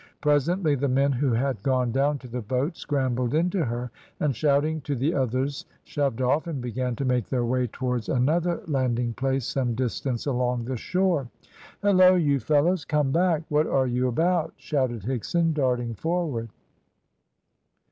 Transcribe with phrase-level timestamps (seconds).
[0.19, 4.81] Presently the men who had gone down to the boat scrambled into her, and shouting
[4.81, 9.45] to the others shoved off, and began to make their way towards another landing place
[9.45, 11.27] some distance along the shore.
[11.83, 12.15] "Hillo!
[12.15, 12.83] you fellows!
[12.83, 13.43] come back.
[13.47, 16.49] What are you about?" shouted Higson, darting forward.